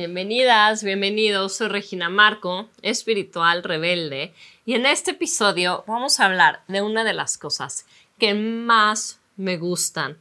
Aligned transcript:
Bienvenidas, 0.00 0.82
bienvenidos, 0.82 1.56
soy 1.56 1.68
Regina 1.68 2.08
Marco, 2.08 2.70
espiritual 2.80 3.62
rebelde, 3.62 4.32
y 4.64 4.72
en 4.72 4.86
este 4.86 5.10
episodio 5.10 5.84
vamos 5.86 6.18
a 6.18 6.24
hablar 6.24 6.62
de 6.68 6.80
una 6.80 7.04
de 7.04 7.12
las 7.12 7.36
cosas 7.36 7.84
que 8.18 8.32
más 8.32 9.20
me 9.36 9.58
gustan, 9.58 10.16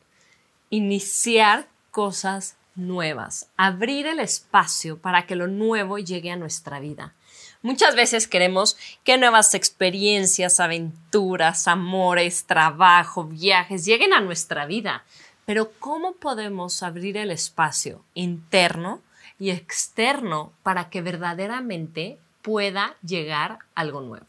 iniciar 0.70 1.70
cosas 1.92 2.58
nuevas, 2.76 3.48
abrir 3.56 4.06
el 4.08 4.20
espacio 4.20 4.98
para 4.98 5.26
que 5.26 5.38
lo 5.38 5.48
nuevo 5.48 5.98
llegue 5.98 6.30
a 6.30 6.36
nuestra 6.36 6.82
vida. 6.82 7.14
Muchas 7.62 7.96
veces 7.96 8.28
queremos 8.28 8.76
que 9.06 9.18
nuevas 9.18 9.54
experiencias, 9.54 10.60
aventuras, 10.60 11.70
amores, 11.70 12.44
trabajo, 12.44 13.24
viajes 13.24 13.86
lleguen 13.86 14.12
a 14.12 14.20
nuestra 14.20 14.66
vida, 14.66 15.06
pero 15.46 15.72
¿cómo 15.80 16.16
podemos 16.16 16.84
abrir 16.84 17.16
el 17.16 17.32
espacio 17.32 18.04
interno 18.14 19.02
y 19.40 19.52
externo 19.52 20.52
para 20.64 20.90
que 20.90 21.02
verdaderamente 21.02 22.20
pueda 22.42 22.96
llegar 23.02 23.60
algo 23.74 24.02
nuevo. 24.02 24.26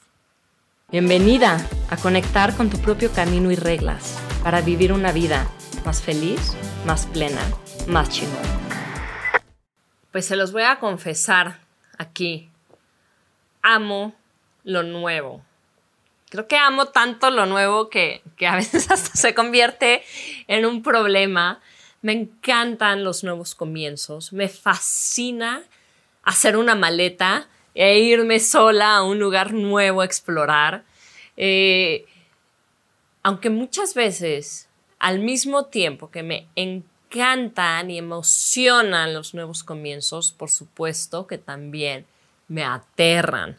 Bienvenida 0.88 1.64
a 1.90 1.96
conectar 1.96 2.56
con 2.56 2.70
tu 2.70 2.78
propio 2.78 3.12
camino 3.12 3.50
y 3.50 3.56
reglas 3.56 4.18
para 4.42 4.60
vivir 4.60 4.92
una 4.92 5.12
vida 5.12 5.48
más 5.84 6.00
feliz, 6.00 6.56
más 6.86 7.06
plena, 7.06 7.42
más 7.88 8.08
chingón. 8.08 8.42
Pues 10.12 10.26
se 10.26 10.36
los 10.36 10.52
voy 10.52 10.62
a 10.62 10.78
confesar 10.78 11.60
aquí. 11.98 12.48
Amo 13.62 14.14
lo 14.64 14.82
nuevo. 14.82 15.42
Creo 16.28 16.46
que 16.46 16.56
amo 16.56 16.86
tanto 16.86 17.30
lo 17.30 17.46
nuevo 17.46 17.90
que, 17.90 18.22
que 18.36 18.46
a 18.46 18.56
veces 18.56 18.90
hasta 18.90 19.16
se 19.16 19.34
convierte 19.34 20.02
en 20.46 20.66
un 20.66 20.82
problema 20.82 21.60
me 22.02 22.12
encantan 22.12 23.04
los 23.04 23.24
nuevos 23.24 23.54
comienzos, 23.54 24.32
me 24.32 24.48
fascina 24.48 25.62
hacer 26.22 26.56
una 26.56 26.74
maleta 26.74 27.48
e 27.74 27.98
irme 28.00 28.40
sola 28.40 28.96
a 28.96 29.02
un 29.02 29.18
lugar 29.18 29.52
nuevo 29.52 30.00
a 30.00 30.04
explorar. 30.04 30.84
Eh, 31.36 32.06
aunque 33.22 33.50
muchas 33.50 33.94
veces, 33.94 34.68
al 34.98 35.18
mismo 35.18 35.66
tiempo 35.66 36.10
que 36.10 36.22
me 36.22 36.46
encantan 36.56 37.90
y 37.90 37.98
emocionan 37.98 39.14
los 39.14 39.34
nuevos 39.34 39.62
comienzos, 39.62 40.32
por 40.32 40.50
supuesto 40.50 41.26
que 41.26 41.38
también 41.38 42.06
me 42.48 42.64
aterran. 42.64 43.58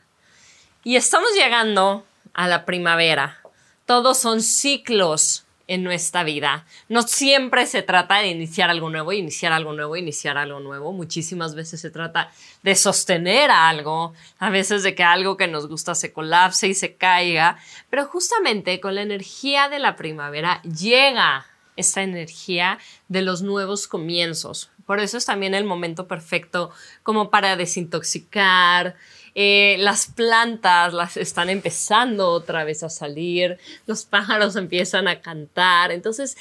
Y 0.83 0.95
estamos 0.95 1.29
llegando 1.35 2.05
a 2.33 2.47
la 2.47 2.65
primavera. 2.65 3.39
Todos 3.85 4.17
son 4.17 4.41
ciclos 4.41 5.45
en 5.71 5.83
nuestra 5.83 6.25
vida. 6.25 6.65
No 6.89 7.01
siempre 7.03 7.65
se 7.65 7.81
trata 7.81 8.17
de 8.17 8.27
iniciar 8.27 8.69
algo 8.69 8.89
nuevo, 8.89 9.13
iniciar 9.13 9.53
algo 9.53 9.71
nuevo, 9.71 9.95
iniciar 9.95 10.37
algo 10.37 10.59
nuevo. 10.59 10.91
Muchísimas 10.91 11.55
veces 11.55 11.79
se 11.79 11.89
trata 11.89 12.29
de 12.61 12.75
sostener 12.75 13.49
algo, 13.49 14.13
a 14.37 14.49
veces 14.49 14.83
de 14.83 14.95
que 14.95 15.03
algo 15.03 15.37
que 15.37 15.47
nos 15.47 15.69
gusta 15.69 15.95
se 15.95 16.11
colapse 16.11 16.67
y 16.67 16.73
se 16.73 16.95
caiga, 16.95 17.57
pero 17.89 18.05
justamente 18.05 18.81
con 18.81 18.95
la 18.95 19.01
energía 19.01 19.69
de 19.69 19.79
la 19.79 19.95
primavera 19.95 20.61
llega 20.63 21.45
esta 21.77 22.03
energía 22.03 22.77
de 23.07 23.21
los 23.21 23.41
nuevos 23.41 23.87
comienzos. 23.87 24.71
Por 24.85 24.99
eso 24.99 25.17
es 25.17 25.25
también 25.25 25.53
el 25.53 25.63
momento 25.63 26.05
perfecto 26.05 26.71
como 27.01 27.29
para 27.29 27.55
desintoxicar, 27.55 28.97
eh, 29.33 29.77
las 29.79 30.07
plantas 30.07 30.93
las 30.93 31.17
están 31.17 31.49
empezando 31.49 32.29
otra 32.29 32.63
vez 32.63 32.83
a 32.83 32.89
salir, 32.89 33.57
los 33.87 34.05
pájaros 34.05 34.55
empiezan 34.57 35.07
a 35.07 35.21
cantar, 35.21 35.91
entonces 35.91 36.37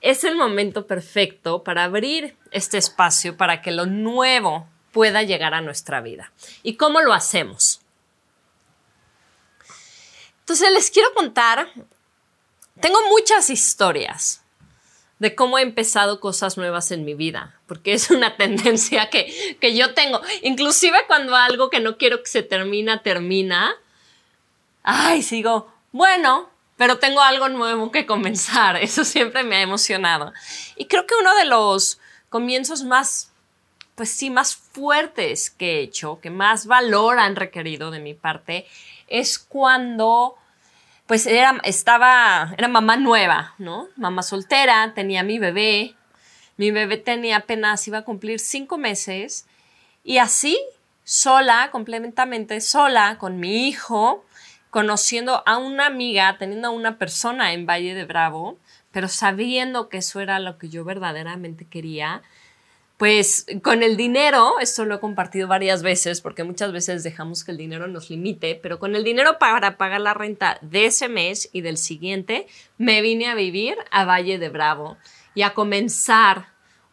es 0.00 0.24
el 0.24 0.36
momento 0.36 0.86
perfecto 0.86 1.62
para 1.62 1.84
abrir 1.84 2.36
este 2.50 2.76
espacio 2.76 3.36
para 3.36 3.62
que 3.62 3.72
lo 3.72 3.86
nuevo 3.86 4.68
pueda 4.92 5.22
llegar 5.22 5.54
a 5.54 5.62
nuestra 5.62 6.02
vida. 6.02 6.30
¿Y 6.62 6.76
cómo 6.76 7.00
lo 7.00 7.14
hacemos? 7.14 7.80
Entonces 10.40 10.70
les 10.72 10.90
quiero 10.90 11.12
contar, 11.14 11.68
tengo 12.80 12.98
muchas 13.08 13.48
historias 13.48 14.43
de 15.18 15.34
cómo 15.34 15.58
he 15.58 15.62
empezado 15.62 16.20
cosas 16.20 16.56
nuevas 16.56 16.90
en 16.90 17.04
mi 17.04 17.14
vida, 17.14 17.58
porque 17.66 17.92
es 17.92 18.10
una 18.10 18.36
tendencia 18.36 19.10
que, 19.10 19.56
que 19.60 19.74
yo 19.74 19.94
tengo. 19.94 20.20
Inclusive 20.42 20.98
cuando 21.06 21.36
algo 21.36 21.70
que 21.70 21.80
no 21.80 21.96
quiero 21.96 22.22
que 22.22 22.28
se 22.28 22.42
termina, 22.42 23.02
termina, 23.02 23.74
ay, 24.82 25.22
sigo, 25.22 25.72
bueno, 25.92 26.50
pero 26.76 26.98
tengo 26.98 27.20
algo 27.20 27.48
nuevo 27.48 27.90
que 27.90 28.06
comenzar. 28.06 28.76
Eso 28.82 29.04
siempre 29.04 29.42
me 29.42 29.56
ha 29.56 29.62
emocionado. 29.62 30.32
Y 30.76 30.86
creo 30.86 31.06
que 31.06 31.14
uno 31.20 31.34
de 31.36 31.44
los 31.44 31.98
comienzos 32.28 32.82
más, 32.82 33.30
pues 33.94 34.10
sí, 34.10 34.30
más 34.30 34.56
fuertes 34.56 35.50
que 35.50 35.78
he 35.78 35.80
hecho, 35.82 36.20
que 36.20 36.30
más 36.30 36.66
valor 36.66 37.18
han 37.18 37.36
requerido 37.36 37.90
de 37.90 38.00
mi 38.00 38.14
parte, 38.14 38.66
es 39.06 39.38
cuando 39.38 40.36
pues 41.06 41.26
era, 41.26 41.60
estaba, 41.64 42.54
era 42.56 42.68
mamá 42.68 42.96
nueva, 42.96 43.54
¿no? 43.58 43.88
Mamá 43.96 44.22
soltera, 44.22 44.92
tenía 44.94 45.22
mi 45.22 45.38
bebé, 45.38 45.94
mi 46.56 46.70
bebé 46.70 46.96
tenía 46.96 47.38
apenas, 47.38 47.86
iba 47.88 47.98
a 47.98 48.04
cumplir 48.04 48.40
cinco 48.40 48.78
meses, 48.78 49.46
y 50.02 50.18
así, 50.18 50.58
sola, 51.02 51.70
completamente 51.70 52.60
sola, 52.60 53.18
con 53.18 53.38
mi 53.38 53.68
hijo, 53.68 54.24
conociendo 54.70 55.42
a 55.46 55.58
una 55.58 55.86
amiga, 55.86 56.36
teniendo 56.38 56.68
a 56.68 56.72
una 56.72 56.98
persona 56.98 57.52
en 57.52 57.66
Valle 57.66 57.94
de 57.94 58.04
Bravo, 58.04 58.58
pero 58.90 59.08
sabiendo 59.08 59.88
que 59.88 59.98
eso 59.98 60.20
era 60.20 60.38
lo 60.38 60.58
que 60.58 60.68
yo 60.68 60.84
verdaderamente 60.84 61.66
quería, 61.66 62.22
pues 62.96 63.46
con 63.62 63.82
el 63.82 63.96
dinero, 63.96 64.60
esto 64.60 64.84
lo 64.84 64.96
he 64.96 65.00
compartido 65.00 65.48
varias 65.48 65.82
veces 65.82 66.20
porque 66.20 66.44
muchas 66.44 66.72
veces 66.72 67.02
dejamos 67.02 67.42
que 67.42 67.50
el 67.50 67.58
dinero 67.58 67.88
nos 67.88 68.08
limite, 68.08 68.58
pero 68.62 68.78
con 68.78 68.94
el 68.94 69.02
dinero 69.02 69.38
para 69.38 69.76
pagar 69.76 70.00
la 70.00 70.14
renta 70.14 70.58
de 70.60 70.86
ese 70.86 71.08
mes 71.08 71.50
y 71.52 71.62
del 71.62 71.76
siguiente, 71.76 72.46
me 72.78 73.02
vine 73.02 73.26
a 73.26 73.34
vivir 73.34 73.76
a 73.90 74.04
Valle 74.04 74.38
de 74.38 74.48
Bravo 74.48 74.96
y 75.34 75.42
a 75.42 75.54
comenzar 75.54 76.48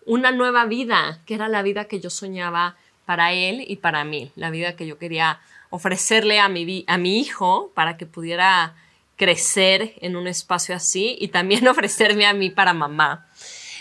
una 0.06 0.32
nueva 0.32 0.66
vida, 0.66 1.22
que 1.26 1.36
era 1.36 1.48
la 1.48 1.62
vida 1.62 1.86
que 1.86 2.00
yo 2.00 2.10
soñaba 2.10 2.76
para 3.06 3.34
él 3.34 3.64
y 3.68 3.76
para 3.76 4.04
mí, 4.04 4.32
la 4.36 4.50
vida 4.50 4.76
que 4.76 4.88
yo 4.88 4.98
quería 4.98 5.40
ofrecerle 5.70 6.40
a 6.40 6.50
mi, 6.50 6.84
a 6.88 6.98
mi 6.98 7.20
hijo 7.20 7.72
para 7.76 7.98
que 7.98 8.06
pudiera 8.06 8.76
crecer 9.18 9.94
en 10.02 10.16
un 10.16 10.28
espacio 10.28 10.76
así 10.76 11.16
y 11.20 11.28
también 11.28 11.68
ofrecerme 11.68 12.26
a 12.26 12.34
mí 12.34 12.50
para 12.50 12.74
mamá. 12.74 13.28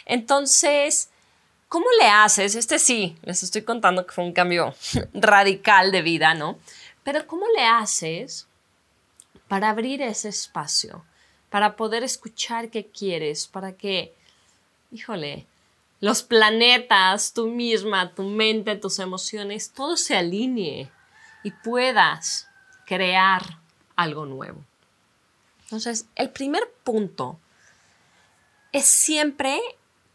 Entonces, 0.05 1.10
¿Cómo 1.71 1.87
le 2.01 2.09
haces? 2.09 2.57
Este 2.57 2.81
sí, 2.81 3.17
les 3.23 3.45
estoy 3.45 3.63
contando 3.63 4.05
que 4.05 4.13
fue 4.13 4.25
un 4.25 4.33
cambio 4.33 4.75
radical 5.15 5.93
de 5.93 6.03
vida, 6.03 6.35
¿no? 6.35 6.59
Pero 7.05 7.25
¿cómo 7.29 7.47
le 7.57 7.65
haces 7.65 8.49
para 9.47 9.71
abrir 9.71 10.03
ese 10.03 10.31
espacio? 10.31 11.05
Para 11.49 11.77
poder 11.77 12.03
escuchar 12.03 12.71
qué 12.71 12.87
quieres, 12.87 13.47
para 13.47 13.71
que, 13.71 14.13
híjole, 14.91 15.47
los 16.01 16.25
planetas, 16.25 17.35
tú 17.35 17.47
misma, 17.47 18.17
tu 18.17 18.25
mente, 18.25 18.75
tus 18.75 18.99
emociones, 18.99 19.71
todo 19.71 19.97
se 19.97 20.17
alinee 20.17 20.91
y 21.45 21.53
puedas 21.53 22.49
crear 22.85 23.43
algo 23.95 24.27
nuevo. 24.27 24.59
Entonces, 25.63 26.07
el 26.17 26.31
primer 26.31 26.69
punto 26.83 27.39
es 28.73 28.87
siempre 28.87 29.61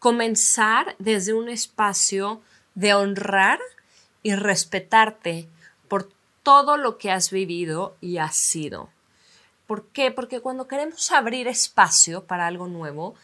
comenzar 0.06 0.96
desde 1.00 1.34
un 1.34 1.50
espacio 1.50 2.40
de 2.76 2.94
honrar 2.94 3.58
y 4.22 4.36
respetarte 4.36 5.50
por 5.88 6.12
todo 6.44 6.78
lo 6.78 7.00
que 7.00 7.10
has 7.10 7.32
vivido 7.32 7.98
y 8.02 8.20
has 8.20 8.36
sido. 8.36 8.90
¿Por 9.66 9.88
qué? 9.88 10.12
Porque 10.12 10.42
cuando 10.42 10.68
queremos 10.68 11.12
abrir 11.12 11.48
espacio 11.48 12.24
para 12.24 12.46
algo 12.46 12.68
nuevo, 12.68 13.16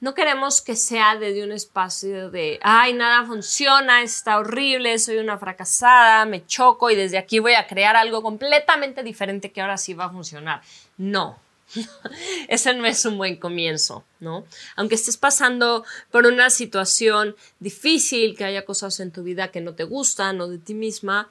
no 0.00 0.12
queremos 0.12 0.60
que 0.60 0.76
sea 0.76 1.16
desde 1.16 1.42
un 1.42 1.52
espacio 1.52 2.30
de, 2.30 2.60
ay, 2.62 2.92
nada 2.92 3.24
funciona, 3.24 4.02
está 4.02 4.36
horrible, 4.36 4.98
soy 4.98 5.16
una 5.16 5.38
fracasada, 5.38 6.26
me 6.26 6.44
choco 6.44 6.90
y 6.90 6.96
desde 6.96 7.16
aquí 7.16 7.38
voy 7.38 7.54
a 7.54 7.66
crear 7.66 7.96
algo 7.96 8.20
completamente 8.20 9.02
diferente 9.02 9.52
que 9.52 9.62
ahora 9.62 9.78
sí 9.78 9.94
va 9.94 10.04
a 10.04 10.10
funcionar. 10.10 10.60
No, 10.98 11.38
ese 12.48 12.74
no 12.74 12.86
es 12.86 13.04
un 13.04 13.18
buen 13.18 13.36
comienzo, 13.36 14.04
¿no? 14.18 14.44
Aunque 14.76 14.94
estés 14.94 15.16
pasando 15.16 15.84
por 16.10 16.26
una 16.26 16.50
situación 16.50 17.36
difícil, 17.58 18.36
que 18.36 18.44
haya 18.44 18.64
cosas 18.64 19.00
en 19.00 19.12
tu 19.12 19.22
vida 19.22 19.50
que 19.50 19.60
no 19.60 19.74
te 19.74 19.84
gustan 19.84 20.40
o 20.40 20.48
de 20.48 20.58
ti 20.58 20.74
misma, 20.74 21.28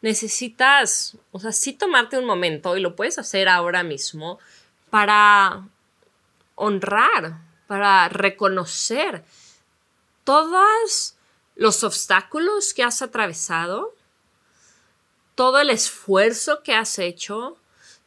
necesitas, 0.00 1.16
o 1.32 1.40
sea, 1.40 1.52
sí 1.52 1.72
tomarte 1.72 2.18
un 2.18 2.24
momento 2.24 2.76
y 2.76 2.80
lo 2.80 2.96
puedes 2.96 3.18
hacer 3.18 3.48
ahora 3.48 3.82
mismo 3.82 4.38
para 4.90 5.66
honrar, 6.54 7.38
para 7.66 8.08
reconocer 8.08 9.24
todos 10.24 11.14
los 11.56 11.84
obstáculos 11.84 12.72
que 12.72 12.84
has 12.84 13.02
atravesado, 13.02 13.94
todo 15.34 15.60
el 15.60 15.70
esfuerzo 15.70 16.62
que 16.62 16.74
has 16.74 16.98
hecho, 16.98 17.57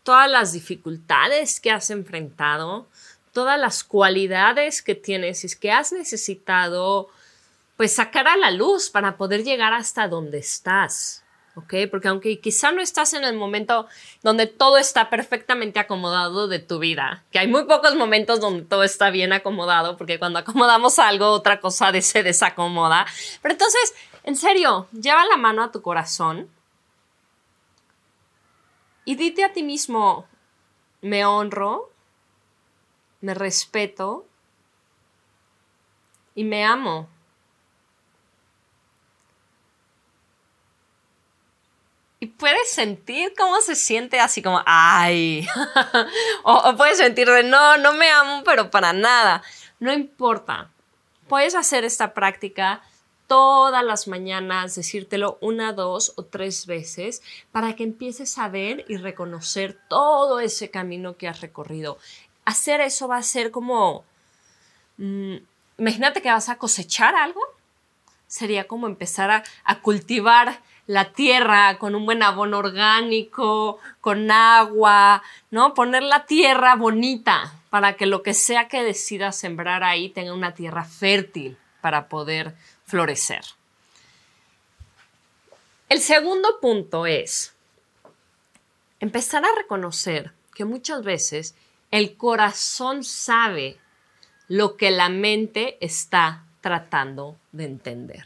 todas 0.03 0.29
las 0.29 0.53
dificultades 0.53 1.59
que 1.59 1.71
has 1.71 1.89
enfrentado, 1.89 2.87
todas 3.33 3.59
las 3.59 3.83
cualidades 3.83 4.81
que 4.81 4.95
tienes 4.95 5.43
y 5.43 5.59
que 5.59 5.71
has 5.71 5.91
necesitado 5.91 7.09
pues 7.77 7.95
sacar 7.95 8.27
a 8.27 8.37
la 8.37 8.51
luz 8.51 8.89
para 8.89 9.17
poder 9.17 9.43
llegar 9.43 9.73
hasta 9.73 10.07
donde 10.07 10.37
estás. 10.37 11.23
¿Ok? 11.55 11.73
Porque 11.89 12.07
aunque 12.07 12.39
quizá 12.39 12.71
no 12.71 12.81
estás 12.81 13.13
en 13.13 13.25
el 13.25 13.35
momento 13.35 13.85
donde 14.23 14.47
todo 14.47 14.77
está 14.77 15.09
perfectamente 15.09 15.79
acomodado 15.79 16.47
de 16.47 16.59
tu 16.59 16.79
vida, 16.79 17.23
que 17.29 17.39
hay 17.39 17.47
muy 17.47 17.65
pocos 17.65 17.95
momentos 17.95 18.39
donde 18.39 18.63
todo 18.63 18.83
está 18.83 19.09
bien 19.09 19.33
acomodado, 19.33 19.97
porque 19.97 20.17
cuando 20.17 20.39
acomodamos 20.39 20.97
algo, 20.97 21.27
otra 21.27 21.59
cosa 21.59 21.91
se 22.01 22.23
desacomoda. 22.23 23.05
Pero 23.41 23.53
entonces, 23.53 23.93
en 24.23 24.37
serio, 24.37 24.87
lleva 24.93 25.25
la 25.25 25.35
mano 25.35 25.61
a 25.63 25.71
tu 25.71 25.81
corazón 25.81 26.47
y 29.05 29.15
dite 29.15 29.43
a 29.43 29.53
ti 29.53 29.63
mismo, 29.63 30.27
me 31.01 31.25
honro, 31.25 31.91
me 33.21 33.33
respeto 33.33 34.25
y 36.35 36.43
me 36.43 36.63
amo. 36.63 37.07
Y 42.19 42.27
puedes 42.27 42.71
sentir 42.71 43.33
cómo 43.35 43.59
se 43.61 43.75
siente 43.75 44.19
así 44.19 44.43
como, 44.43 44.61
ay, 44.67 45.47
o, 46.43 46.75
puedes 46.77 46.99
sentir 46.99 47.27
de, 47.27 47.41
no, 47.41 47.77
no 47.77 47.93
me 47.93 48.11
amo, 48.11 48.43
pero 48.43 48.69
para 48.69 48.93
nada. 48.93 49.41
No 49.79 49.91
importa. 49.91 50.69
Puedes 51.27 51.55
hacer 51.55 51.83
esta 51.83 52.13
práctica 52.13 52.83
todas 53.31 53.81
las 53.81 54.09
mañanas, 54.09 54.75
decírtelo 54.75 55.37
una, 55.39 55.71
dos 55.71 56.11
o 56.17 56.25
tres 56.25 56.65
veces 56.65 57.23
para 57.53 57.77
que 57.77 57.83
empieces 57.85 58.37
a 58.37 58.49
ver 58.49 58.83
y 58.89 58.97
reconocer 58.97 59.79
todo 59.87 60.41
ese 60.41 60.69
camino 60.69 61.15
que 61.15 61.29
has 61.29 61.39
recorrido. 61.39 61.97
Hacer 62.43 62.81
eso 62.81 63.07
va 63.07 63.15
a 63.15 63.23
ser 63.23 63.51
como, 63.51 64.03
mm, 64.97 65.35
imagínate 65.77 66.21
que 66.21 66.29
vas 66.29 66.49
a 66.49 66.57
cosechar 66.57 67.15
algo. 67.15 67.39
Sería 68.27 68.67
como 68.67 68.85
empezar 68.87 69.45
a 69.63 69.79
cultivar 69.79 70.59
la 70.85 71.13
tierra 71.13 71.77
con 71.77 71.95
un 71.95 72.05
buen 72.05 72.23
abono 72.23 72.57
orgánico, 72.57 73.79
con 74.01 74.29
agua, 74.29 75.23
¿no? 75.51 75.73
Poner 75.73 76.03
la 76.03 76.25
tierra 76.25 76.75
bonita 76.75 77.53
para 77.69 77.93
que 77.93 78.07
lo 78.07 78.23
que 78.23 78.33
sea 78.33 78.67
que 78.67 78.83
decidas 78.83 79.37
sembrar 79.37 79.85
ahí 79.85 80.09
tenga 80.09 80.33
una 80.33 80.53
tierra 80.53 80.83
fértil 80.83 81.57
para 81.79 82.09
poder 82.09 82.55
florecer. 82.91 83.41
El 85.87 86.01
segundo 86.01 86.59
punto 86.59 87.05
es 87.05 87.53
empezar 88.99 89.45
a 89.45 89.55
reconocer 89.55 90.33
que 90.53 90.65
muchas 90.65 91.01
veces 91.01 91.55
el 91.89 92.17
corazón 92.17 93.05
sabe 93.05 93.77
lo 94.49 94.75
que 94.75 94.91
la 94.91 95.07
mente 95.07 95.77
está 95.79 96.43
tratando 96.59 97.37
de 97.53 97.63
entender. 97.63 98.25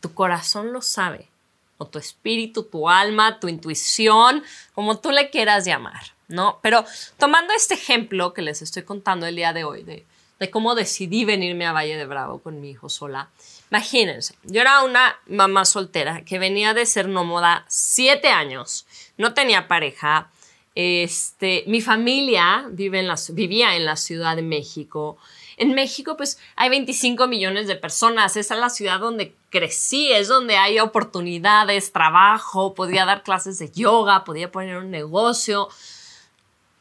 Tu 0.00 0.14
corazón 0.14 0.72
lo 0.72 0.80
sabe 0.80 1.28
o 1.76 1.86
tu 1.86 1.98
espíritu, 1.98 2.62
tu 2.62 2.88
alma, 2.88 3.38
tu 3.40 3.48
intuición, 3.48 4.42
como 4.74 4.98
tú 4.98 5.10
le 5.10 5.28
quieras 5.28 5.66
llamar, 5.66 6.14
¿no? 6.28 6.60
Pero 6.62 6.86
tomando 7.18 7.52
este 7.52 7.74
ejemplo 7.74 8.32
que 8.32 8.40
les 8.40 8.62
estoy 8.62 8.84
contando 8.84 9.26
el 9.26 9.36
día 9.36 9.52
de 9.52 9.64
hoy, 9.64 9.82
de, 9.82 10.06
de 10.40 10.50
cómo 10.50 10.74
decidí 10.74 11.26
venirme 11.26 11.66
a 11.66 11.72
Valle 11.72 11.98
de 11.98 12.06
Bravo 12.06 12.38
con 12.38 12.60
mi 12.62 12.70
hijo 12.70 12.88
sola, 12.88 13.28
imagínense, 13.70 14.34
yo 14.44 14.60
era 14.60 14.82
una 14.82 15.16
mamá 15.26 15.64
soltera 15.64 16.24
que 16.24 16.38
venía 16.38 16.74
de 16.74 16.86
ser 16.86 17.08
nómada 17.08 17.64
siete 17.68 18.28
años, 18.28 18.86
no 19.16 19.34
tenía 19.34 19.68
pareja, 19.68 20.30
este, 20.74 21.64
mi 21.66 21.80
familia 21.80 22.66
vive 22.70 23.00
en 23.00 23.08
vivía 23.30 23.74
en 23.74 23.84
la 23.84 23.96
Ciudad 23.96 24.36
de 24.36 24.42
México, 24.42 25.18
en 25.58 25.74
México, 25.74 26.16
pues 26.16 26.38
hay 26.54 26.70
25 26.70 27.26
millones 27.26 27.66
de 27.66 27.74
personas. 27.74 28.36
Esa 28.36 28.54
es 28.54 28.60
la 28.60 28.70
ciudad 28.70 29.00
donde 29.00 29.34
crecí, 29.50 30.12
es 30.12 30.28
donde 30.28 30.56
hay 30.56 30.78
oportunidades, 30.78 31.92
trabajo, 31.92 32.74
podía 32.74 33.04
dar 33.04 33.24
clases 33.24 33.58
de 33.58 33.70
yoga, 33.70 34.24
podía 34.24 34.52
poner 34.52 34.76
un 34.76 34.90
negocio. 34.90 35.68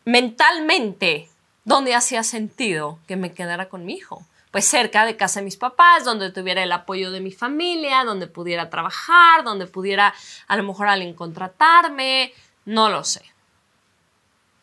Mentalmente, 0.06 1.28
¿dónde 1.66 1.96
hacía 1.96 2.24
sentido 2.24 3.00
que 3.08 3.16
me 3.16 3.34
quedara 3.34 3.68
con 3.68 3.84
mi 3.84 3.96
hijo? 3.96 4.24
Pues 4.58 4.66
cerca 4.66 5.06
de 5.06 5.16
casa 5.16 5.40
de 5.40 5.44
mis 5.44 5.56
papás, 5.56 6.04
donde 6.04 6.32
tuviera 6.32 6.64
el 6.64 6.72
apoyo 6.72 7.12
de 7.12 7.22
mi 7.22 7.32
familia, 7.32 8.04
donde 8.04 8.26
pudiera 8.26 8.72
trabajar, 8.72 9.44
donde 9.44 9.68
pudiera 9.68 10.16
a 10.48 10.58
lo 10.58 10.64
mejor 10.64 10.88
alguien 10.88 11.14
contratarme, 11.14 12.34
no 12.66 12.90
lo 12.90 13.04
sé. 13.04 13.22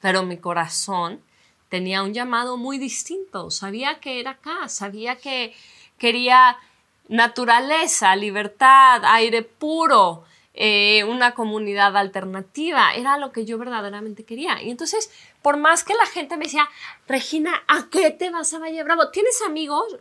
Pero 0.00 0.24
mi 0.24 0.36
corazón 0.38 1.22
tenía 1.68 2.02
un 2.02 2.12
llamado 2.12 2.56
muy 2.56 2.78
distinto, 2.78 3.52
sabía 3.52 4.00
que 4.00 4.18
era 4.18 4.32
acá, 4.32 4.68
sabía 4.68 5.14
que 5.14 5.54
quería 5.96 6.58
naturaleza, 7.06 8.16
libertad, 8.16 9.00
aire 9.04 9.42
puro, 9.42 10.24
eh, 10.56 11.02
una 11.04 11.34
comunidad 11.34 11.96
alternativa, 11.96 12.94
era 12.94 13.18
lo 13.18 13.32
que 13.32 13.44
yo 13.44 13.58
verdaderamente 13.58 14.24
quería. 14.24 14.62
Y 14.62 14.70
entonces, 14.70 15.10
por 15.42 15.56
más 15.56 15.82
que 15.82 15.94
la 15.94 16.06
gente 16.06 16.36
me 16.36 16.44
decía, 16.44 16.68
Regina, 17.08 17.62
¿a 17.66 17.88
qué 17.90 18.10
te 18.10 18.30
vas 18.30 18.54
a 18.54 18.60
Valle 18.60 18.84
Bravo? 18.84 19.10
¿Tienes 19.10 19.42
amigos? 19.42 19.98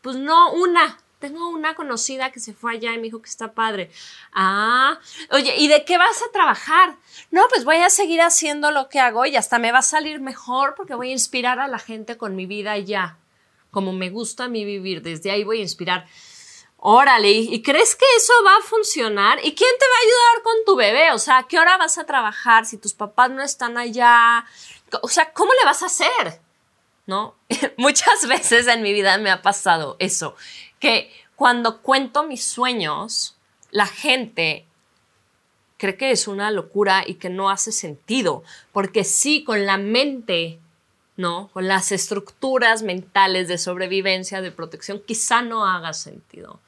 Pues 0.00 0.16
no, 0.16 0.52
una, 0.54 0.98
tengo 1.20 1.48
una 1.50 1.76
conocida 1.76 2.32
que 2.32 2.40
se 2.40 2.52
fue 2.52 2.72
allá 2.72 2.92
y 2.92 2.96
me 2.96 3.04
dijo 3.04 3.22
que 3.22 3.30
está 3.30 3.52
padre. 3.52 3.92
Ah, 4.32 4.98
oye, 5.30 5.54
¿y 5.56 5.68
de 5.68 5.84
qué 5.84 5.96
vas 5.96 6.20
a 6.20 6.32
trabajar? 6.32 6.96
No, 7.30 7.42
pues 7.48 7.64
voy 7.64 7.76
a 7.76 7.88
seguir 7.88 8.20
haciendo 8.20 8.72
lo 8.72 8.88
que 8.88 8.98
hago 8.98 9.24
y 9.24 9.36
hasta 9.36 9.60
me 9.60 9.70
va 9.70 9.78
a 9.78 9.82
salir 9.82 10.20
mejor 10.20 10.74
porque 10.76 10.96
voy 10.96 11.10
a 11.10 11.12
inspirar 11.12 11.60
a 11.60 11.68
la 11.68 11.78
gente 11.78 12.16
con 12.16 12.34
mi 12.34 12.46
vida 12.46 12.76
ya. 12.78 13.18
Como 13.70 13.92
me 13.92 14.10
gusta 14.10 14.44
a 14.44 14.48
mí 14.48 14.64
vivir, 14.64 15.00
desde 15.00 15.30
ahí 15.30 15.44
voy 15.44 15.58
a 15.58 15.62
inspirar. 15.62 16.06
Órale, 16.84 17.30
¿y 17.30 17.62
crees 17.62 17.94
que 17.94 18.04
eso 18.16 18.32
va 18.44 18.56
a 18.56 18.66
funcionar? 18.66 19.38
¿Y 19.38 19.54
quién 19.54 19.70
te 19.78 19.86
va 19.86 19.94
a 19.94 20.04
ayudar 20.04 20.42
con 20.42 20.64
tu 20.66 20.74
bebé? 20.74 21.12
O 21.12 21.18
sea, 21.18 21.38
¿a 21.38 21.46
qué 21.46 21.60
hora 21.60 21.76
vas 21.78 21.96
a 21.96 22.06
trabajar 22.06 22.66
si 22.66 22.76
tus 22.76 22.92
papás 22.92 23.30
no 23.30 23.40
están 23.40 23.78
allá? 23.78 24.44
O 25.00 25.06
sea, 25.06 25.32
¿cómo 25.32 25.52
le 25.52 25.64
vas 25.64 25.84
a 25.84 25.86
hacer? 25.86 26.40
¿No? 27.06 27.36
Muchas 27.76 28.26
veces 28.26 28.66
en 28.66 28.82
mi 28.82 28.92
vida 28.92 29.16
me 29.18 29.30
ha 29.30 29.42
pasado 29.42 29.94
eso, 30.00 30.34
que 30.80 31.12
cuando 31.36 31.82
cuento 31.82 32.24
mis 32.24 32.44
sueños, 32.44 33.36
la 33.70 33.86
gente 33.86 34.66
cree 35.76 35.96
que 35.96 36.10
es 36.10 36.26
una 36.26 36.50
locura 36.50 37.04
y 37.06 37.14
que 37.14 37.30
no 37.30 37.48
hace 37.48 37.70
sentido, 37.70 38.42
porque 38.72 39.04
sí, 39.04 39.44
con 39.44 39.66
la 39.66 39.78
mente, 39.78 40.58
¿no? 41.16 41.48
Con 41.52 41.68
las 41.68 41.92
estructuras 41.92 42.82
mentales 42.82 43.46
de 43.46 43.58
sobrevivencia, 43.58 44.40
de 44.40 44.50
protección, 44.50 45.00
quizá 45.06 45.42
no 45.42 45.64
haga 45.64 45.92
sentido, 45.92 46.60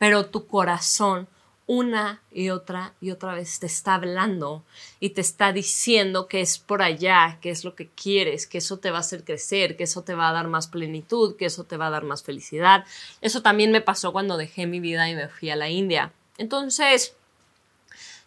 pero 0.00 0.24
tu 0.24 0.46
corazón 0.46 1.28
una 1.66 2.22
y 2.32 2.48
otra 2.48 2.94
y 3.02 3.10
otra 3.10 3.34
vez 3.34 3.60
te 3.60 3.66
está 3.66 3.96
hablando 3.96 4.64
y 4.98 5.10
te 5.10 5.20
está 5.20 5.52
diciendo 5.52 6.26
que 6.26 6.40
es 6.40 6.58
por 6.58 6.80
allá, 6.80 7.36
que 7.42 7.50
es 7.50 7.64
lo 7.64 7.74
que 7.74 7.86
quieres, 7.90 8.46
que 8.46 8.58
eso 8.58 8.78
te 8.78 8.90
va 8.90 8.96
a 8.96 9.00
hacer 9.00 9.24
crecer, 9.24 9.76
que 9.76 9.84
eso 9.84 10.02
te 10.02 10.14
va 10.14 10.30
a 10.30 10.32
dar 10.32 10.48
más 10.48 10.68
plenitud, 10.68 11.36
que 11.36 11.44
eso 11.44 11.64
te 11.64 11.76
va 11.76 11.88
a 11.88 11.90
dar 11.90 12.04
más 12.04 12.22
felicidad. 12.22 12.86
Eso 13.20 13.42
también 13.42 13.72
me 13.72 13.82
pasó 13.82 14.10
cuando 14.10 14.38
dejé 14.38 14.66
mi 14.66 14.80
vida 14.80 15.10
y 15.10 15.14
me 15.14 15.28
fui 15.28 15.50
a 15.50 15.56
la 15.56 15.68
India. 15.68 16.14
Entonces, 16.38 17.14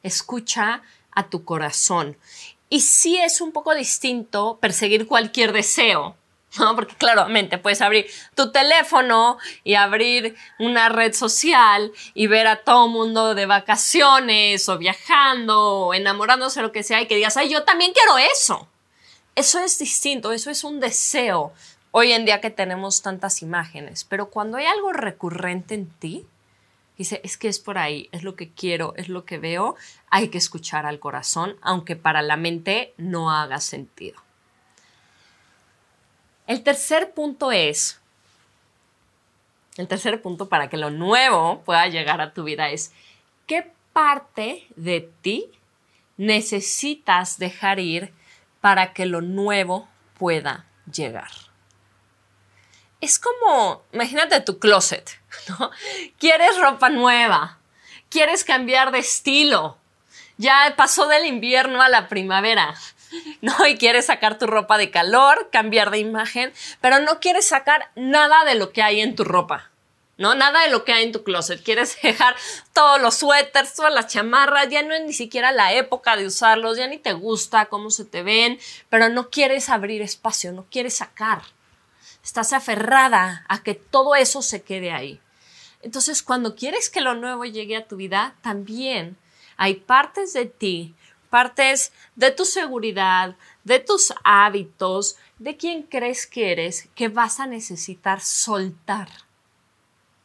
escucha 0.03 0.83
a 1.09 1.27
tu 1.27 1.43
corazón. 1.43 2.17
Y 2.69 2.81
sí 2.81 3.17
es 3.17 3.41
un 3.41 3.51
poco 3.51 3.73
distinto 3.73 4.59
perseguir 4.61 5.07
cualquier 5.07 5.53
deseo, 5.53 6.15
¿no? 6.59 6.75
Porque 6.75 6.95
claramente 6.95 7.57
puedes 7.57 7.81
abrir 7.81 8.07
tu 8.35 8.51
teléfono 8.51 9.37
y 9.63 9.75
abrir 9.75 10.35
una 10.59 10.89
red 10.89 11.13
social 11.13 11.91
y 12.13 12.27
ver 12.27 12.47
a 12.47 12.57
todo 12.57 12.87
mundo 12.87 13.35
de 13.35 13.45
vacaciones 13.45 14.67
o 14.69 14.77
viajando 14.77 15.59
o 15.59 15.93
enamorándose 15.93 16.61
lo 16.61 16.71
que 16.71 16.83
sea 16.83 17.01
y 17.01 17.07
que 17.07 17.15
digas, 17.15 17.37
ay, 17.37 17.49
yo 17.49 17.63
también 17.63 17.93
quiero 17.93 18.17
eso. 18.17 18.67
Eso 19.35 19.59
es 19.59 19.79
distinto, 19.79 20.31
eso 20.31 20.51
es 20.51 20.63
un 20.63 20.79
deseo 20.79 21.53
hoy 21.89 22.11
en 22.11 22.25
día 22.25 22.41
que 22.41 22.49
tenemos 22.49 23.01
tantas 23.01 23.41
imágenes, 23.41 24.03
pero 24.03 24.29
cuando 24.29 24.57
hay 24.57 24.65
algo 24.65 24.93
recurrente 24.93 25.75
en 25.75 25.89
ti, 25.89 26.25
dice, 26.97 27.21
es 27.23 27.37
que 27.37 27.47
es 27.47 27.59
por 27.59 27.77
ahí, 27.77 28.09
es 28.11 28.23
lo 28.23 28.35
que 28.35 28.49
quiero, 28.49 28.93
es 28.95 29.09
lo 29.09 29.25
que 29.25 29.37
veo, 29.37 29.75
hay 30.09 30.29
que 30.29 30.39
escuchar 30.39 30.87
al 30.87 30.99
corazón, 30.99 31.55
aunque 31.61 31.95
para 31.95 32.23
la 32.23 32.35
mente 32.35 32.93
no 32.97 33.31
haga 33.31 33.59
sentido. 33.59 34.19
El 36.47 36.63
tercer 36.63 37.13
punto 37.13 37.51
es, 37.51 37.99
el 39.77 39.87
tercer 39.87 40.21
punto 40.21 40.49
para 40.49 40.69
que 40.69 40.77
lo 40.77 40.89
nuevo 40.89 41.61
pueda 41.63 41.87
llegar 41.87 42.21
a 42.21 42.33
tu 42.33 42.43
vida 42.43 42.69
es, 42.69 42.91
¿qué 43.47 43.71
parte 43.93 44.67
de 44.75 45.09
ti 45.21 45.49
necesitas 46.17 47.37
dejar 47.37 47.79
ir 47.79 48.13
para 48.61 48.93
que 48.93 49.05
lo 49.05 49.21
nuevo 49.21 49.87
pueda 50.17 50.65
llegar? 50.91 51.31
Es 52.99 53.19
como, 53.19 53.83
imagínate 53.93 54.41
tu 54.41 54.59
closet, 54.59 55.19
¿no? 55.49 55.71
Quieres 56.19 56.59
ropa 56.59 56.89
nueva, 56.89 57.57
quieres 58.09 58.43
cambiar 58.43 58.91
de 58.91 58.99
estilo, 58.99 59.77
ya 60.37 60.73
pasó 60.75 61.07
del 61.07 61.25
invierno 61.25 61.81
a 61.81 61.89
la 61.89 62.07
primavera, 62.07 62.75
¿no? 63.41 63.67
Y 63.67 63.77
quieres 63.77 64.05
sacar 64.07 64.37
tu 64.37 64.47
ropa 64.47 64.77
de 64.77 64.91
calor, 64.91 65.49
cambiar 65.51 65.91
de 65.91 65.99
imagen, 65.99 66.53
pero 66.81 66.99
no 66.99 67.19
quieres 67.19 67.47
sacar 67.47 67.91
nada 67.95 68.45
de 68.45 68.55
lo 68.55 68.71
que 68.71 68.81
hay 68.81 69.01
en 69.01 69.15
tu 69.15 69.23
ropa. 69.23 69.69
¿no? 70.17 70.35
Nada 70.35 70.61
de 70.61 70.69
lo 70.69 70.85
que 70.85 70.93
hay 70.93 71.03
en 71.03 71.11
tu 71.11 71.23
closet. 71.23 71.63
Quieres 71.63 71.97
dejar 72.03 72.35
todos 72.73 73.01
los 73.01 73.15
suéteres, 73.15 73.73
todas 73.73 73.93
las 73.93 74.07
chamarras, 74.07 74.69
ya 74.69 74.83
no 74.83 74.93
es 74.93 75.03
ni 75.03 75.13
siquiera 75.13 75.51
la 75.51 75.73
época 75.73 76.15
de 76.15 76.25
usarlos, 76.25 76.77
ya 76.77 76.87
ni 76.87 76.97
te 76.97 77.13
gusta 77.13 77.65
cómo 77.65 77.89
se 77.89 78.05
te 78.05 78.23
ven, 78.23 78.59
pero 78.89 79.09
no 79.09 79.29
quieres 79.29 79.69
abrir 79.69 80.01
espacio, 80.01 80.51
no 80.51 80.65
quieres 80.69 80.97
sacar. 80.97 81.41
Estás 82.23 82.53
aferrada 82.53 83.45
a 83.49 83.63
que 83.63 83.73
todo 83.73 84.15
eso 84.15 84.41
se 84.41 84.61
quede 84.61 84.91
ahí. 84.91 85.19
Entonces, 85.81 86.23
cuando 86.23 86.55
quieres 86.55 86.89
que 86.89 87.01
lo 87.01 87.13
nuevo 87.15 87.43
llegue 87.43 87.75
a 87.75 87.85
tu 87.85 87.97
vida, 87.97 88.35
también 88.41 89.17
hay 89.57 89.75
partes 89.75 90.31
de 90.31 90.45
ti, 90.45 90.95
partes 91.33 91.91
de 92.15 92.29
tu 92.29 92.45
seguridad, 92.45 93.35
de 93.63 93.79
tus 93.79 94.13
hábitos, 94.23 95.17
de 95.39 95.57
quién 95.57 95.81
crees 95.81 96.27
que 96.27 96.51
eres, 96.51 96.89
que 96.93 97.07
vas 97.07 97.39
a 97.39 97.47
necesitar 97.47 98.21
soltar 98.21 99.09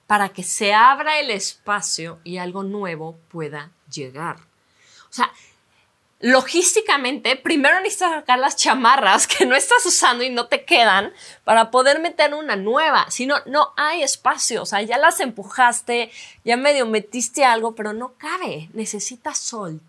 para 0.07 0.29
que 0.29 0.43
se 0.43 0.75
abra 0.75 1.19
el 1.19 1.31
espacio 1.31 2.19
y 2.25 2.37
algo 2.37 2.63
nuevo 2.63 3.17
pueda 3.31 3.71
llegar. 3.91 4.37
O 5.09 5.13
sea, 5.13 5.33
logísticamente, 6.21 7.37
primero 7.37 7.81
necesitas 7.81 8.13
sacar 8.13 8.39
las 8.39 8.57
chamarras 8.57 9.27
que 9.27 9.47
no 9.47 9.57
estás 9.57 9.87
usando 9.87 10.25
y 10.25 10.29
no 10.29 10.49
te 10.49 10.67
quedan 10.67 11.15
para 11.43 11.71
poder 11.71 12.01
meter 12.01 12.35
una 12.35 12.57
nueva. 12.57 13.11
Si 13.11 13.25
no, 13.25 13.37
no 13.47 13.73
hay 13.79 14.03
espacio. 14.03 14.61
O 14.61 14.67
sea, 14.67 14.83
ya 14.83 14.99
las 14.99 15.21
empujaste, 15.21 16.11
ya 16.45 16.59
medio 16.59 16.85
metiste 16.85 17.47
algo, 17.47 17.75
pero 17.75 17.95
no 17.95 18.13
cabe. 18.19 18.69
Necesitas 18.75 19.39
soltar, 19.39 19.88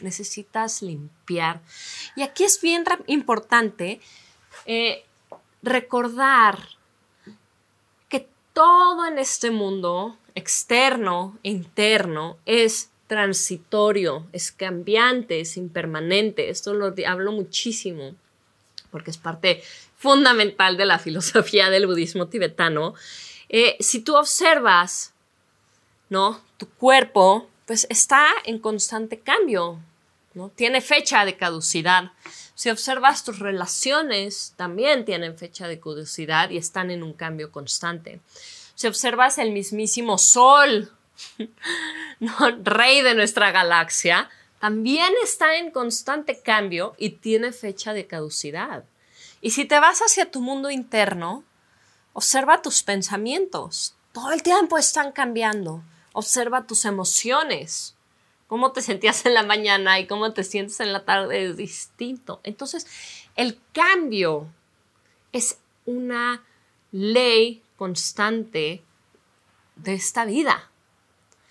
necesitas 0.00 0.82
limpiar. 0.82 1.60
Y 2.16 2.22
aquí 2.22 2.44
es 2.44 2.60
bien 2.60 2.84
importante 3.06 4.00
eh, 4.66 5.04
recordar 5.62 6.58
todo 8.54 9.04
en 9.04 9.18
este 9.18 9.50
mundo, 9.50 10.16
externo 10.34 11.38
e 11.42 11.50
interno, 11.50 12.38
es 12.46 12.90
transitorio, 13.08 14.26
es 14.32 14.52
cambiante, 14.52 15.40
es 15.40 15.58
impermanente. 15.58 16.48
Esto 16.48 16.72
lo 16.72 16.94
hablo 17.06 17.32
muchísimo 17.32 18.14
porque 18.90 19.10
es 19.10 19.18
parte 19.18 19.62
fundamental 19.96 20.76
de 20.76 20.86
la 20.86 20.98
filosofía 21.00 21.68
del 21.68 21.86
budismo 21.86 22.28
tibetano. 22.28 22.94
Eh, 23.48 23.76
si 23.80 24.00
tú 24.00 24.16
observas, 24.16 25.12
¿no? 26.08 26.40
Tu 26.56 26.68
cuerpo, 26.68 27.50
pues 27.66 27.86
está 27.90 28.26
en 28.44 28.58
constante 28.58 29.20
cambio, 29.20 29.80
¿no? 30.34 30.50
Tiene 30.50 30.80
fecha 30.80 31.24
de 31.24 31.36
caducidad. 31.36 32.12
Si 32.54 32.70
observas 32.70 33.24
tus 33.24 33.38
relaciones, 33.38 34.54
también 34.56 35.04
tienen 35.04 35.36
fecha 35.38 35.66
de 35.68 35.80
caducidad 35.80 36.50
y 36.50 36.56
están 36.56 36.90
en 36.90 37.02
un 37.02 37.12
cambio 37.12 37.50
constante. 37.50 38.20
Si 38.74 38.86
observas 38.86 39.38
el 39.38 39.52
mismísimo 39.52 40.18
Sol, 40.18 40.92
rey 42.64 43.02
de 43.02 43.14
nuestra 43.14 43.50
galaxia, 43.50 44.28
también 44.60 45.12
está 45.22 45.56
en 45.56 45.70
constante 45.70 46.40
cambio 46.40 46.94
y 46.96 47.10
tiene 47.10 47.52
fecha 47.52 47.92
de 47.92 48.06
caducidad. 48.06 48.84
Y 49.40 49.50
si 49.50 49.64
te 49.64 49.78
vas 49.78 50.00
hacia 50.00 50.30
tu 50.30 50.40
mundo 50.40 50.70
interno, 50.70 51.44
observa 52.14 52.62
tus 52.62 52.82
pensamientos. 52.82 53.94
Todo 54.12 54.32
el 54.32 54.42
tiempo 54.42 54.78
están 54.78 55.12
cambiando. 55.12 55.82
Observa 56.14 56.66
tus 56.66 56.86
emociones 56.86 57.94
cómo 58.46 58.70
te 58.72 58.82
sentías 58.82 59.26
en 59.26 59.34
la 59.34 59.42
mañana 59.42 59.98
y 59.98 60.06
cómo 60.06 60.32
te 60.32 60.44
sientes 60.44 60.78
en 60.80 60.92
la 60.92 61.04
tarde 61.04 61.44
es 61.44 61.56
distinto. 61.56 62.40
Entonces, 62.44 62.86
el 63.36 63.58
cambio 63.72 64.46
es 65.32 65.58
una 65.86 66.42
ley 66.92 67.62
constante 67.76 68.82
de 69.74 69.94
esta 69.94 70.24
vida. 70.24 70.70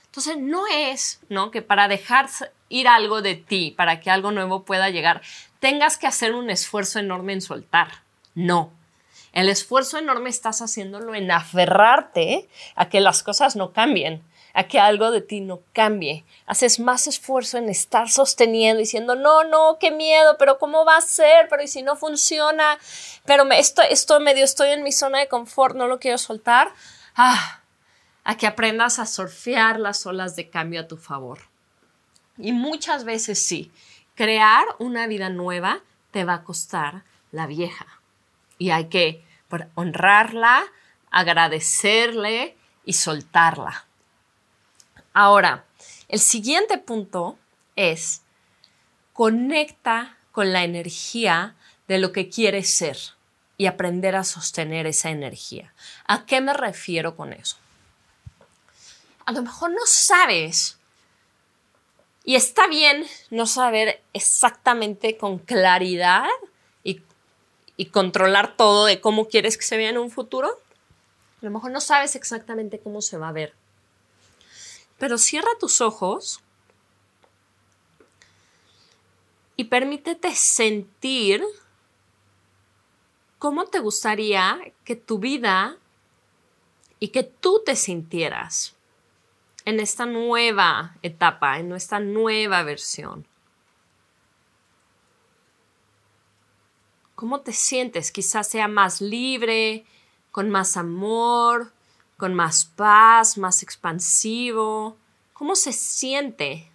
Entonces, 0.05 0.37
no 0.37 0.63
es, 0.67 1.19
¿no? 1.27 1.51
Que 1.51 1.61
para 1.61 1.87
dejar 1.89 2.29
ir 2.69 2.87
algo 2.87 3.21
de 3.21 3.35
ti, 3.35 3.71
para 3.75 3.99
que 3.99 4.09
algo 4.09 4.31
nuevo 4.31 4.63
pueda 4.63 4.89
llegar, 4.89 5.21
tengas 5.59 5.97
que 5.97 6.07
hacer 6.07 6.33
un 6.33 6.49
esfuerzo 6.49 6.99
enorme 6.99 7.33
en 7.33 7.41
soltar. 7.41 8.03
No. 8.33 8.71
El 9.33 9.49
esfuerzo 9.49 9.97
enorme 9.97 10.29
estás 10.29 10.61
haciéndolo 10.61 11.15
en 11.15 11.31
aferrarte 11.31 12.47
a 12.75 12.87
que 12.87 13.01
las 13.01 13.23
cosas 13.23 13.55
no 13.55 13.73
cambien 13.73 14.23
a 14.53 14.65
que 14.65 14.79
algo 14.79 15.09
de 15.11 15.21
ti 15.21 15.41
no 15.41 15.61
cambie. 15.73 16.25
Haces 16.45 16.79
más 16.79 17.07
esfuerzo 17.07 17.57
en 17.57 17.69
estar 17.69 18.09
sosteniendo, 18.09 18.79
diciendo, 18.79 19.15
no, 19.15 19.43
no, 19.43 19.77
qué 19.79 19.91
miedo, 19.91 20.37
pero 20.37 20.59
¿cómo 20.59 20.85
va 20.85 20.97
a 20.97 21.01
ser? 21.01 21.47
Pero 21.49 21.63
¿y 21.63 21.67
si 21.67 21.81
no 21.81 21.95
funciona? 21.95 22.77
Pero 23.25 23.45
me, 23.45 23.59
estoy, 23.59 23.85
estoy 23.89 24.23
medio, 24.23 24.45
estoy 24.45 24.69
en 24.69 24.83
mi 24.83 24.91
zona 24.91 25.19
de 25.19 25.27
confort, 25.27 25.75
no 25.75 25.87
lo 25.87 25.99
quiero 25.99 26.19
soltar. 26.19 26.71
Ah, 27.15 27.61
a 28.23 28.37
que 28.37 28.47
aprendas 28.47 28.99
a 28.99 29.05
surfear 29.05 29.79
las 29.79 30.05
olas 30.05 30.35
de 30.35 30.49
cambio 30.49 30.81
a 30.81 30.87
tu 30.87 30.97
favor. 30.97 31.39
Y 32.37 32.51
muchas 32.51 33.03
veces 33.03 33.43
sí, 33.43 33.71
crear 34.15 34.65
una 34.79 35.07
vida 35.07 35.29
nueva 35.29 35.81
te 36.11 36.25
va 36.25 36.35
a 36.35 36.43
costar 36.43 37.03
la 37.31 37.47
vieja. 37.47 37.87
Y 38.57 38.69
hay 38.69 38.85
que 38.85 39.23
honrarla, 39.75 40.63
agradecerle 41.11 42.55
y 42.85 42.93
soltarla. 42.93 43.85
Ahora, 45.13 45.65
el 46.07 46.19
siguiente 46.19 46.77
punto 46.79 47.37
es 47.75 48.21
conecta 49.13 50.17
con 50.31 50.51
la 50.51 50.63
energía 50.63 51.55
de 51.87 51.99
lo 51.99 52.11
que 52.11 52.29
quieres 52.29 52.73
ser 52.73 52.97
y 53.57 53.67
aprender 53.67 54.15
a 54.15 54.23
sostener 54.23 54.87
esa 54.87 55.11
energía. 55.11 55.73
¿A 56.07 56.25
qué 56.25 56.41
me 56.41 56.53
refiero 56.53 57.15
con 57.15 57.31
eso? 57.33 57.57
A 59.25 59.31
lo 59.31 59.43
mejor 59.43 59.71
no 59.71 59.85
sabes 59.85 60.79
y 62.25 62.35
está 62.35 62.67
bien 62.67 63.05
no 63.29 63.45
saber 63.45 64.01
exactamente 64.13 65.17
con 65.17 65.37
claridad 65.37 66.25
y, 66.83 67.01
y, 67.77 67.87
controlar 67.87 68.55
todo 68.55 68.85
de 68.85 68.99
cómo 68.99 69.27
quieres 69.27 69.57
que 69.57 69.63
se 69.63 69.77
vea 69.77 69.89
en 69.89 69.97
un 69.97 70.09
futuro. 70.09 70.59
A 71.41 71.45
lo 71.45 71.51
mejor 71.51 71.71
no 71.71 71.81
sabes 71.81 72.15
exactamente 72.15 72.79
cómo 72.79 73.01
se 73.01 73.17
va 73.17 73.29
a 73.29 73.33
ver. 73.33 73.53
Pero 74.97 75.17
cierra 75.17 75.49
tus 75.59 75.81
ojos 75.81 76.41
y 79.55 79.65
permítete 79.65 80.33
sentir 80.35 81.43
cómo 83.39 83.65
te 83.65 83.79
gustaría 83.79 84.59
que 84.85 84.95
tu 84.95 85.19
vida 85.19 85.77
y 86.99 87.09
que 87.09 87.23
tú 87.23 87.61
te 87.65 87.75
sintieras 87.75 88.75
en 89.65 89.79
esta 89.79 90.05
nueva 90.05 90.95
etapa, 91.01 91.59
en 91.59 91.69
nuestra 91.69 91.99
nueva 91.99 92.63
versión. 92.63 93.25
¿Cómo 97.15 97.41
te 97.41 97.53
sientes? 97.53 98.11
Quizás 98.11 98.49
sea 98.49 98.67
más 98.67 99.01
libre, 99.01 99.85
con 100.31 100.49
más 100.49 100.77
amor, 100.77 101.71
con 102.17 102.33
más 102.33 102.65
paz, 102.65 103.37
más 103.37 103.63
expansivo. 103.63 104.97
¿Cómo 105.33 105.55
se 105.55 105.73
siente? 105.73 106.69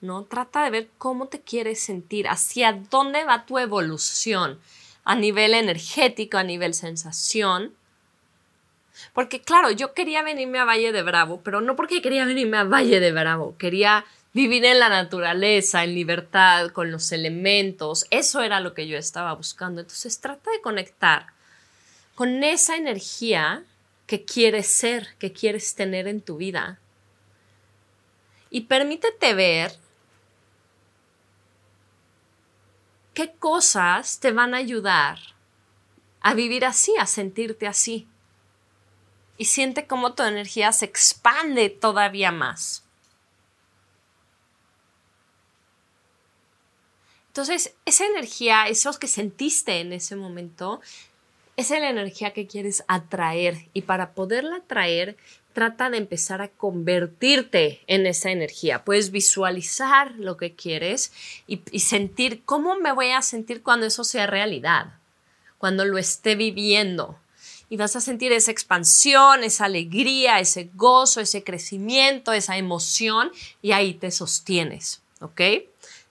¿No? 0.00 0.24
Trata 0.24 0.64
de 0.64 0.70
ver 0.70 0.88
cómo 0.98 1.26
te 1.26 1.40
quieres 1.40 1.82
sentir, 1.82 2.28
hacia 2.28 2.72
dónde 2.72 3.24
va 3.24 3.44
tu 3.44 3.58
evolución 3.58 4.58
a 5.04 5.14
nivel 5.14 5.54
energético, 5.54 6.38
a 6.38 6.44
nivel 6.44 6.74
sensación. 6.74 7.74
Porque 9.12 9.40
claro, 9.40 9.70
yo 9.70 9.94
quería 9.94 10.22
venirme 10.22 10.58
a 10.58 10.64
Valle 10.64 10.92
de 10.92 11.02
Bravo, 11.02 11.40
pero 11.42 11.60
no 11.60 11.76
porque 11.76 12.02
quería 12.02 12.24
venirme 12.24 12.58
a 12.58 12.64
Valle 12.64 13.00
de 13.00 13.12
Bravo, 13.12 13.56
quería 13.58 14.04
vivir 14.32 14.64
en 14.64 14.78
la 14.78 14.88
naturaleza, 14.88 15.84
en 15.84 15.94
libertad, 15.94 16.70
con 16.70 16.90
los 16.90 17.12
elementos. 17.12 18.06
Eso 18.10 18.42
era 18.42 18.60
lo 18.60 18.74
que 18.74 18.86
yo 18.86 18.96
estaba 18.96 19.34
buscando. 19.34 19.80
Entonces 19.80 20.20
trata 20.20 20.50
de 20.50 20.60
conectar 20.60 21.26
con 22.14 22.44
esa 22.44 22.76
energía 22.76 23.64
que 24.10 24.24
quieres 24.24 24.66
ser, 24.66 25.14
que 25.20 25.32
quieres 25.32 25.76
tener 25.76 26.08
en 26.08 26.20
tu 26.20 26.36
vida. 26.36 26.80
Y 28.50 28.62
permítete 28.62 29.34
ver 29.34 29.78
qué 33.14 33.32
cosas 33.34 34.18
te 34.18 34.32
van 34.32 34.52
a 34.52 34.56
ayudar 34.56 35.20
a 36.22 36.34
vivir 36.34 36.64
así, 36.64 36.92
a 36.98 37.06
sentirte 37.06 37.68
así. 37.68 38.08
Y 39.38 39.44
siente 39.44 39.86
cómo 39.86 40.14
tu 40.14 40.24
energía 40.24 40.72
se 40.72 40.86
expande 40.86 41.70
todavía 41.70 42.32
más. 42.32 42.84
Entonces, 47.28 47.76
esa 47.84 48.06
energía, 48.06 48.66
esos 48.66 48.98
que 48.98 49.06
sentiste 49.06 49.78
en 49.78 49.92
ese 49.92 50.16
momento, 50.16 50.80
esa 51.60 51.76
es 51.76 51.82
la 51.82 51.90
energía 51.90 52.32
que 52.32 52.46
quieres 52.46 52.84
atraer 52.88 53.66
y 53.74 53.82
para 53.82 54.12
poderla 54.12 54.56
atraer 54.56 55.16
trata 55.52 55.90
de 55.90 55.98
empezar 55.98 56.40
a 56.40 56.48
convertirte 56.48 57.82
en 57.86 58.06
esa 58.06 58.30
energía. 58.30 58.84
Puedes 58.84 59.10
visualizar 59.10 60.12
lo 60.12 60.38
que 60.38 60.54
quieres 60.54 61.12
y, 61.46 61.60
y, 61.70 61.80
sentir 61.80 62.42
cómo 62.44 62.76
me 62.76 62.92
voy 62.92 63.10
a 63.10 63.20
sentir 63.20 63.62
cuando 63.62 63.86
eso 63.86 64.04
sea 64.04 64.26
realidad, 64.26 64.94
cuando 65.58 65.84
lo 65.84 65.98
esté 65.98 66.34
viviendo. 66.34 67.18
y 67.68 67.76
vas 67.76 67.94
a 67.94 68.00
sentir 68.00 68.32
esa 68.32 68.50
expansión, 68.50 69.44
esa 69.44 69.66
alegría, 69.66 70.40
ese 70.40 70.70
gozo, 70.74 71.20
ese 71.20 71.44
crecimiento, 71.44 72.32
esa 72.32 72.56
emoción 72.56 73.30
y 73.62 73.70
ahí 73.70 73.94
te 73.94 74.10
sostienes, 74.10 75.02
¿ok? 75.20 75.40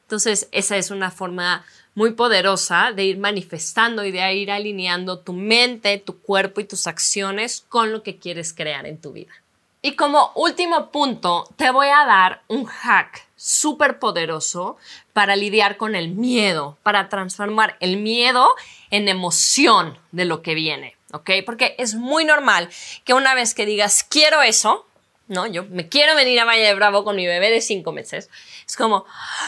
Entonces, 0.03 0.47
esa 0.51 0.77
es 0.77 0.89
una 0.89 1.11
forma 1.11 1.65
muy 1.99 2.11
poderosa 2.11 2.93
de 2.95 3.03
ir 3.03 3.17
manifestando 3.17 4.05
y 4.05 4.11
de 4.11 4.33
ir 4.33 4.51
alineando 4.51 5.19
tu 5.19 5.33
mente, 5.33 5.97
tu 5.97 6.21
cuerpo 6.21 6.61
y 6.61 6.63
tus 6.63 6.87
acciones 6.87 7.65
con 7.67 7.91
lo 7.91 8.03
que 8.03 8.15
quieres 8.15 8.53
crear 8.53 8.85
en 8.85 9.01
tu 9.01 9.11
vida. 9.11 9.33
Y 9.81 9.97
como 9.97 10.31
último 10.35 10.91
punto, 10.91 11.43
te 11.57 11.71
voy 11.71 11.87
a 11.87 12.05
dar 12.05 12.41
un 12.47 12.63
hack 12.63 13.27
súper 13.35 13.99
poderoso 13.99 14.77
para 15.11 15.35
lidiar 15.35 15.75
con 15.75 15.93
el 15.93 16.07
miedo, 16.07 16.77
para 16.83 17.09
transformar 17.09 17.75
el 17.81 17.97
miedo 17.97 18.47
en 18.91 19.09
emoción 19.09 19.97
de 20.13 20.23
lo 20.23 20.41
que 20.41 20.55
viene, 20.55 20.95
¿ok? 21.11 21.31
Porque 21.45 21.75
es 21.79 21.95
muy 21.95 22.23
normal 22.23 22.69
que 23.03 23.13
una 23.13 23.35
vez 23.35 23.53
que 23.53 23.65
digas 23.65 24.05
quiero 24.05 24.41
eso, 24.41 24.85
¿no? 25.27 25.47
Yo 25.47 25.65
me 25.65 25.89
quiero 25.89 26.15
venir 26.15 26.39
a 26.39 26.45
Valle 26.45 26.63
de 26.63 26.75
Bravo 26.75 27.03
con 27.03 27.17
mi 27.17 27.27
bebé 27.27 27.49
de 27.49 27.59
cinco 27.59 27.91
meses, 27.91 28.29
es 28.65 28.77
como, 28.77 29.03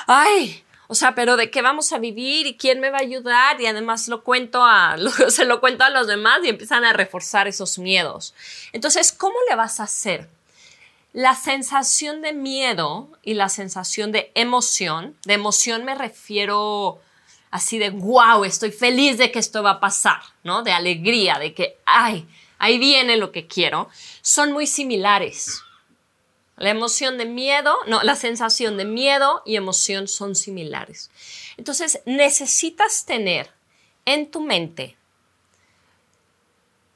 ay, 0.05 0.65
o 0.91 0.93
sea, 0.93 1.15
pero 1.15 1.37
¿de 1.37 1.49
qué 1.49 1.61
vamos 1.61 1.93
a 1.93 1.99
vivir 1.99 2.47
y 2.47 2.57
quién 2.57 2.81
me 2.81 2.89
va 2.89 2.97
a 2.97 3.01
ayudar? 3.01 3.61
Y 3.61 3.65
además 3.65 4.09
lo 4.09 4.25
cuento 4.25 4.61
a, 4.61 4.97
se 5.29 5.45
lo 5.45 5.61
cuento 5.61 5.85
a 5.85 5.89
los 5.89 6.05
demás 6.05 6.41
y 6.43 6.49
empiezan 6.49 6.83
a 6.83 6.91
reforzar 6.91 7.47
esos 7.47 7.79
miedos. 7.79 8.33
Entonces, 8.73 9.13
¿cómo 9.13 9.35
le 9.47 9.55
vas 9.55 9.79
a 9.79 9.83
hacer? 9.83 10.27
La 11.13 11.33
sensación 11.33 12.21
de 12.21 12.33
miedo 12.33 13.07
y 13.21 13.35
la 13.35 13.47
sensación 13.47 14.11
de 14.11 14.33
emoción, 14.35 15.15
de 15.23 15.35
emoción 15.35 15.85
me 15.85 15.95
refiero 15.95 16.99
así 17.51 17.77
de 17.77 17.91
wow, 17.91 18.43
estoy 18.43 18.73
feliz 18.73 19.17
de 19.17 19.31
que 19.31 19.39
esto 19.39 19.63
va 19.63 19.71
a 19.71 19.79
pasar, 19.79 20.19
¿no? 20.43 20.61
De 20.61 20.73
alegría, 20.73 21.39
de 21.39 21.53
que, 21.53 21.77
ay, 21.85 22.27
ahí 22.59 22.77
viene 22.77 23.15
lo 23.15 23.31
que 23.31 23.47
quiero, 23.47 23.87
son 24.21 24.51
muy 24.51 24.67
similares. 24.67 25.63
La 26.61 26.69
emoción 26.69 27.17
de 27.17 27.25
miedo, 27.25 27.75
no, 27.87 28.03
la 28.03 28.15
sensación 28.15 28.77
de 28.77 28.85
miedo 28.85 29.41
y 29.47 29.55
emoción 29.55 30.07
son 30.07 30.35
similares. 30.35 31.09
Entonces, 31.57 32.03
necesitas 32.05 33.03
tener 33.03 33.49
en 34.05 34.29
tu 34.29 34.41
mente 34.41 34.95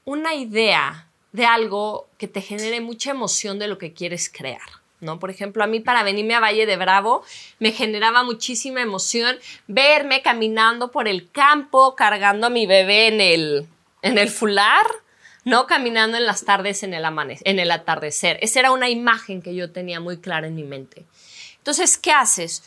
una 0.03 0.36
idea 0.36 1.07
de 1.31 1.48
algo 1.48 2.07
que 2.19 2.27
te 2.27 2.41
genere 2.41 2.79
mucha 2.79 3.10
emoción 3.10 3.57
de 3.57 3.67
lo 3.67 3.79
que 3.79 3.91
quieres 3.91 4.29
crear. 4.31 4.62
¿no? 5.00 5.17
Por 5.17 5.31
ejemplo, 5.31 5.63
a 5.63 5.67
mí 5.67 5.79
para 5.79 6.03
venirme 6.03 6.36
a 6.36 6.39
Valle 6.39 6.67
de 6.67 6.77
Bravo 6.77 7.24
me 7.57 7.72
generaba 7.72 8.22
muchísima 8.22 8.84
emoción 8.84 9.36
verme 9.65 10.22
caminando 10.22 10.91
por 10.91 11.07
el 11.07 11.31
campo, 11.31 11.95
cargando 11.95 12.45
a 12.45 12.51
mi 12.51 12.67
bebé 12.67 13.07
en 13.07 13.19
el, 13.19 13.67
en 14.03 14.19
el 14.19 14.29
fular, 14.29 14.86
no 15.45 15.67
caminando 15.67 16.17
en 16.17 16.25
las 16.25 16.43
tardes 16.43 16.83
en 16.83 16.93
el, 16.93 17.05
en 17.43 17.59
el 17.59 17.71
atardecer. 17.71 18.37
Esa 18.41 18.59
era 18.59 18.71
una 18.71 18.89
imagen 18.89 19.41
que 19.41 19.55
yo 19.55 19.71
tenía 19.71 19.99
muy 19.99 20.17
clara 20.17 20.47
en 20.47 20.55
mi 20.55 20.63
mente. 20.63 21.05
Entonces, 21.57 21.97
¿qué 21.97 22.11
haces? 22.11 22.63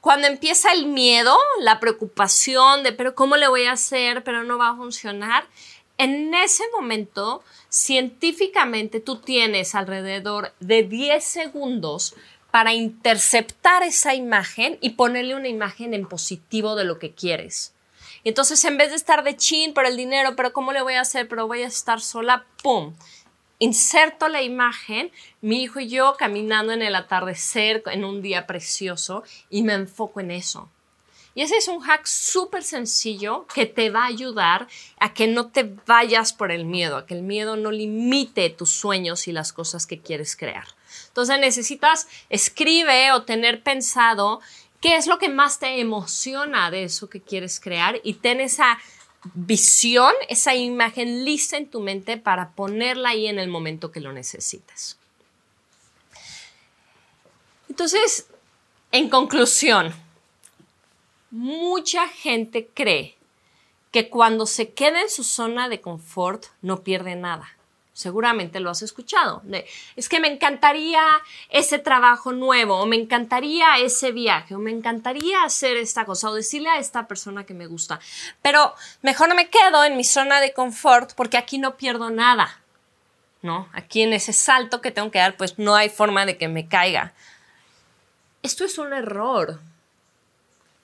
Cuando 0.00 0.26
empieza 0.26 0.72
el 0.72 0.86
miedo, 0.86 1.38
la 1.60 1.78
preocupación 1.78 2.82
de, 2.82 2.92
pero 2.92 3.14
¿cómo 3.14 3.36
le 3.36 3.48
voy 3.48 3.66
a 3.66 3.72
hacer? 3.72 4.24
Pero 4.24 4.42
no 4.42 4.58
va 4.58 4.70
a 4.70 4.76
funcionar. 4.76 5.46
En 5.98 6.34
ese 6.34 6.64
momento, 6.72 7.44
científicamente, 7.68 8.98
tú 8.98 9.18
tienes 9.18 9.74
alrededor 9.74 10.52
de 10.58 10.82
10 10.82 11.22
segundos 11.22 12.16
para 12.50 12.72
interceptar 12.72 13.82
esa 13.82 14.14
imagen 14.14 14.78
y 14.80 14.90
ponerle 14.90 15.34
una 15.34 15.48
imagen 15.48 15.94
en 15.94 16.06
positivo 16.06 16.76
de 16.76 16.84
lo 16.84 16.98
que 16.98 17.12
quieres. 17.12 17.72
Y 18.24 18.30
entonces 18.30 18.64
en 18.64 18.76
vez 18.76 18.90
de 18.90 18.96
estar 18.96 19.24
de 19.24 19.36
chin 19.36 19.74
por 19.74 19.86
el 19.86 19.96
dinero, 19.96 20.36
pero 20.36 20.52
¿cómo 20.52 20.72
le 20.72 20.82
voy 20.82 20.94
a 20.94 21.00
hacer? 21.00 21.28
Pero 21.28 21.46
voy 21.46 21.62
a 21.62 21.66
estar 21.66 22.00
sola, 22.00 22.44
¡pum! 22.62 22.94
Inserto 23.58 24.28
la 24.28 24.42
imagen, 24.42 25.12
mi 25.40 25.62
hijo 25.62 25.80
y 25.80 25.88
yo 25.88 26.16
caminando 26.18 26.72
en 26.72 26.82
el 26.82 26.94
atardecer 26.94 27.82
en 27.86 28.04
un 28.04 28.22
día 28.22 28.46
precioso 28.46 29.22
y 29.50 29.62
me 29.62 29.74
enfoco 29.74 30.20
en 30.20 30.32
eso. 30.32 30.68
Y 31.34 31.42
ese 31.42 31.56
es 31.56 31.68
un 31.68 31.80
hack 31.80 32.06
súper 32.06 32.62
sencillo 32.62 33.46
que 33.54 33.64
te 33.64 33.88
va 33.90 34.02
a 34.02 34.08
ayudar 34.08 34.68
a 34.98 35.14
que 35.14 35.26
no 35.26 35.46
te 35.46 35.74
vayas 35.86 36.32
por 36.32 36.52
el 36.52 36.66
miedo, 36.66 36.96
a 36.96 37.06
que 37.06 37.14
el 37.14 37.22
miedo 37.22 37.56
no 37.56 37.70
limite 37.70 38.50
tus 38.50 38.70
sueños 38.70 39.26
y 39.28 39.32
las 39.32 39.52
cosas 39.52 39.86
que 39.86 40.00
quieres 40.00 40.36
crear. 40.36 40.66
Entonces 41.08 41.40
necesitas 41.40 42.06
escribe 42.28 43.12
o 43.12 43.22
tener 43.22 43.62
pensado 43.62 44.40
¿Qué 44.82 44.96
es 44.96 45.06
lo 45.06 45.18
que 45.20 45.28
más 45.28 45.60
te 45.60 45.80
emociona 45.80 46.70
de 46.72 46.82
eso 46.82 47.08
que 47.08 47.20
quieres 47.20 47.60
crear? 47.60 48.00
Y 48.02 48.14
ten 48.14 48.40
esa 48.40 48.80
visión, 49.32 50.12
esa 50.28 50.56
imagen 50.56 51.24
lista 51.24 51.56
en 51.56 51.70
tu 51.70 51.80
mente 51.80 52.16
para 52.16 52.50
ponerla 52.50 53.10
ahí 53.10 53.28
en 53.28 53.38
el 53.38 53.48
momento 53.48 53.92
que 53.92 54.00
lo 54.00 54.12
necesites. 54.12 54.98
Entonces, 57.68 58.26
en 58.90 59.08
conclusión, 59.08 59.94
mucha 61.30 62.08
gente 62.08 62.68
cree 62.74 63.16
que 63.92 64.10
cuando 64.10 64.46
se 64.46 64.72
queda 64.72 65.00
en 65.00 65.10
su 65.10 65.22
zona 65.22 65.68
de 65.68 65.80
confort 65.80 66.46
no 66.60 66.82
pierde 66.82 67.14
nada. 67.14 67.56
Seguramente 67.94 68.58
lo 68.58 68.70
has 68.70 68.80
escuchado. 68.80 69.42
Es 69.96 70.08
que 70.08 70.18
me 70.18 70.28
encantaría 70.28 71.02
ese 71.50 71.78
trabajo 71.78 72.32
nuevo, 72.32 72.78
o 72.78 72.86
me 72.86 72.96
encantaría 72.96 73.78
ese 73.78 74.12
viaje, 74.12 74.54
o 74.54 74.58
me 74.58 74.70
encantaría 74.70 75.44
hacer 75.44 75.76
esta 75.76 76.06
cosa, 76.06 76.30
o 76.30 76.34
decirle 76.34 76.70
a 76.70 76.78
esta 76.78 77.06
persona 77.06 77.44
que 77.44 77.52
me 77.52 77.66
gusta. 77.66 78.00
Pero 78.40 78.74
mejor 79.02 79.28
no 79.28 79.34
me 79.34 79.50
quedo 79.50 79.84
en 79.84 79.98
mi 79.98 80.04
zona 80.04 80.40
de 80.40 80.54
confort 80.54 81.12
porque 81.14 81.36
aquí 81.36 81.58
no 81.58 81.76
pierdo 81.76 82.08
nada. 82.10 82.60
¿No? 83.42 83.68
Aquí 83.72 84.02
en 84.02 84.12
ese 84.12 84.32
salto 84.32 84.80
que 84.80 84.92
tengo 84.92 85.10
que 85.10 85.18
dar, 85.18 85.36
pues 85.36 85.58
no 85.58 85.74
hay 85.74 85.88
forma 85.88 86.24
de 86.24 86.38
que 86.38 86.48
me 86.48 86.68
caiga. 86.68 87.12
Esto 88.42 88.64
es 88.64 88.78
un 88.78 88.92
error. 88.92 89.60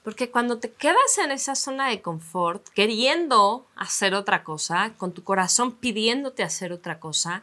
Porque 0.09 0.31
cuando 0.31 0.59
te 0.59 0.73
quedas 0.73 1.19
en 1.23 1.33
esa 1.33 1.55
zona 1.55 1.91
de 1.91 2.01
confort, 2.01 2.67
queriendo 2.71 3.67
hacer 3.77 4.15
otra 4.15 4.43
cosa, 4.43 4.95
con 4.97 5.13
tu 5.13 5.23
corazón 5.23 5.73
pidiéndote 5.77 6.43
hacer 6.43 6.73
otra 6.73 6.99
cosa, 6.99 7.43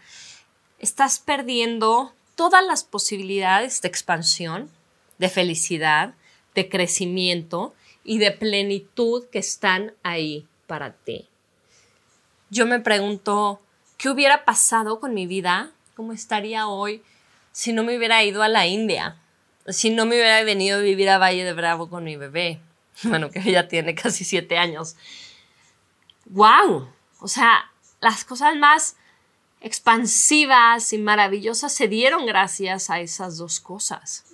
estás 0.79 1.19
perdiendo 1.19 2.11
todas 2.33 2.65
las 2.65 2.83
posibilidades 2.83 3.83
de 3.83 3.87
expansión, 3.87 4.71
de 5.19 5.29
felicidad, 5.29 6.15
de 6.55 6.67
crecimiento 6.67 7.75
y 8.03 8.17
de 8.17 8.31
plenitud 8.31 9.25
que 9.27 9.37
están 9.37 9.93
ahí 10.01 10.47
para 10.65 10.93
ti. 10.93 11.27
Yo 12.49 12.65
me 12.65 12.79
pregunto, 12.79 13.61
¿qué 13.99 14.09
hubiera 14.09 14.43
pasado 14.43 14.99
con 14.99 15.13
mi 15.13 15.27
vida? 15.27 15.71
¿Cómo 15.95 16.13
estaría 16.13 16.67
hoy 16.67 17.03
si 17.51 17.73
no 17.73 17.83
me 17.83 17.95
hubiera 17.95 18.23
ido 18.23 18.41
a 18.41 18.49
la 18.49 18.65
India? 18.65 19.21
Si 19.67 19.89
no 19.89 20.05
me 20.05 20.15
hubiera 20.15 20.43
venido 20.43 20.77
a 20.77 20.81
vivir 20.81 21.09
a 21.09 21.17
Valle 21.17 21.43
de 21.43 21.53
Bravo 21.53 21.89
con 21.89 22.03
mi 22.03 22.15
bebé, 22.15 22.59
bueno, 23.03 23.29
que 23.29 23.41
ya 23.41 23.67
tiene 23.67 23.95
casi 23.95 24.23
siete 24.23 24.57
años. 24.57 24.95
¡Wow! 26.25 26.89
O 27.19 27.27
sea, 27.27 27.71
las 28.01 28.25
cosas 28.25 28.55
más 28.55 28.95
expansivas 29.61 30.93
y 30.93 30.97
maravillosas 30.97 31.73
se 31.73 31.87
dieron 31.87 32.25
gracias 32.25 32.89
a 32.89 32.99
esas 32.99 33.37
dos 33.37 33.59
cosas. 33.59 34.25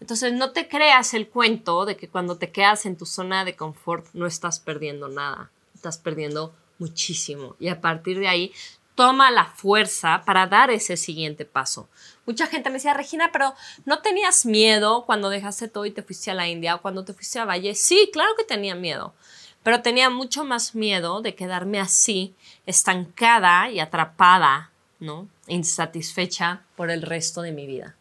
Entonces, 0.00 0.34
no 0.34 0.52
te 0.52 0.68
creas 0.68 1.14
el 1.14 1.28
cuento 1.28 1.86
de 1.86 1.96
que 1.96 2.08
cuando 2.08 2.36
te 2.36 2.52
quedas 2.52 2.84
en 2.84 2.96
tu 2.96 3.06
zona 3.06 3.44
de 3.44 3.56
confort 3.56 4.06
no 4.12 4.26
estás 4.26 4.60
perdiendo 4.60 5.08
nada, 5.08 5.50
estás 5.74 5.96
perdiendo 5.96 6.54
muchísimo. 6.78 7.56
Y 7.58 7.68
a 7.68 7.80
partir 7.80 8.18
de 8.18 8.28
ahí, 8.28 8.52
toma 8.96 9.30
la 9.30 9.44
fuerza 9.44 10.22
para 10.24 10.46
dar 10.48 10.70
ese 10.70 10.96
siguiente 10.96 11.44
paso. 11.44 11.88
Mucha 12.24 12.48
gente 12.48 12.70
me 12.70 12.74
decía, 12.74 12.94
Regina, 12.94 13.30
pero 13.30 13.54
¿no 13.84 14.00
tenías 14.00 14.44
miedo 14.46 15.04
cuando 15.04 15.28
dejaste 15.28 15.68
todo 15.68 15.86
y 15.86 15.92
te 15.92 16.02
fuiste 16.02 16.32
a 16.32 16.34
la 16.34 16.48
India 16.48 16.74
o 16.74 16.82
cuando 16.82 17.04
te 17.04 17.12
fuiste 17.12 17.38
a 17.38 17.44
Valle? 17.44 17.76
Sí, 17.76 18.10
claro 18.12 18.34
que 18.36 18.42
tenía 18.42 18.74
miedo, 18.74 19.14
pero 19.62 19.82
tenía 19.82 20.10
mucho 20.10 20.44
más 20.44 20.74
miedo 20.74 21.20
de 21.20 21.36
quedarme 21.36 21.78
así, 21.78 22.34
estancada 22.64 23.70
y 23.70 23.78
atrapada, 23.78 24.70
¿no? 24.98 25.28
Insatisfecha 25.46 26.62
por 26.74 26.90
el 26.90 27.02
resto 27.02 27.42
de 27.42 27.52
mi 27.52 27.66
vida. 27.66 27.94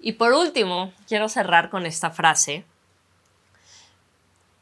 Y 0.00 0.12
por 0.12 0.32
último, 0.32 0.92
quiero 1.06 1.28
cerrar 1.28 1.68
con 1.68 1.84
esta 1.84 2.10
frase. 2.10 2.64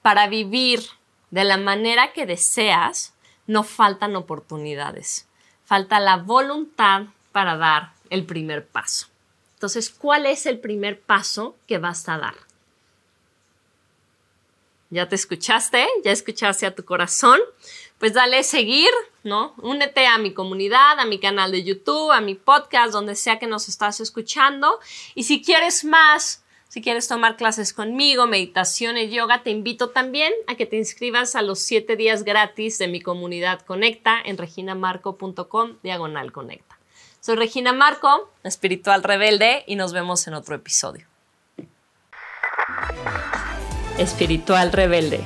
Para 0.02 0.26
vivir 0.26 0.82
de 1.30 1.44
la 1.44 1.56
manera 1.56 2.12
que 2.12 2.26
deseas, 2.26 3.14
no 3.46 3.62
faltan 3.62 4.16
oportunidades, 4.16 5.26
falta 5.64 6.00
la 6.00 6.16
voluntad 6.16 7.06
para 7.32 7.56
dar 7.56 7.92
el 8.10 8.24
primer 8.24 8.66
paso. 8.66 9.08
Entonces, 9.54 9.90
¿cuál 9.90 10.26
es 10.26 10.46
el 10.46 10.58
primer 10.58 11.00
paso 11.00 11.56
que 11.66 11.78
vas 11.78 12.08
a 12.08 12.18
dar? 12.18 12.34
¿Ya 14.90 15.08
te 15.08 15.16
escuchaste? 15.16 15.88
¿Ya 16.04 16.12
escuchaste 16.12 16.66
a 16.66 16.74
tu 16.74 16.84
corazón? 16.84 17.40
Pues 17.98 18.12
dale 18.12 18.44
seguir, 18.44 18.90
¿no? 19.24 19.54
Únete 19.56 20.06
a 20.06 20.18
mi 20.18 20.32
comunidad, 20.32 21.00
a 21.00 21.04
mi 21.06 21.18
canal 21.18 21.50
de 21.50 21.64
YouTube, 21.64 22.12
a 22.12 22.20
mi 22.20 22.36
podcast, 22.36 22.92
donde 22.92 23.16
sea 23.16 23.40
que 23.40 23.48
nos 23.48 23.68
estás 23.68 23.98
escuchando. 23.98 24.78
Y 25.16 25.24
si 25.24 25.42
quieres 25.42 25.84
más 25.84 26.43
Si 26.74 26.82
quieres 26.82 27.06
tomar 27.06 27.36
clases 27.36 27.72
conmigo, 27.72 28.26
meditación 28.26 28.98
y 28.98 29.08
yoga, 29.08 29.44
te 29.44 29.50
invito 29.50 29.90
también 29.90 30.32
a 30.48 30.56
que 30.56 30.66
te 30.66 30.76
inscribas 30.76 31.36
a 31.36 31.42
los 31.42 31.60
7 31.60 31.94
días 31.94 32.24
gratis 32.24 32.78
de 32.78 32.88
mi 32.88 33.00
comunidad 33.00 33.60
Conecta 33.60 34.20
en 34.24 34.36
reginamarco.com 34.36 35.76
diagonal 35.84 36.32
conecta. 36.32 36.76
Soy 37.20 37.36
Regina 37.36 37.72
Marco, 37.72 38.28
espiritual 38.42 39.04
rebelde, 39.04 39.62
y 39.68 39.76
nos 39.76 39.92
vemos 39.92 40.26
en 40.26 40.34
otro 40.34 40.56
episodio. 40.56 41.06
Espiritual 43.96 44.72
rebelde 44.72 45.22